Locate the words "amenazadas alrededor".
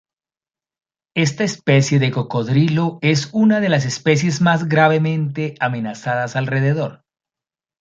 5.59-7.03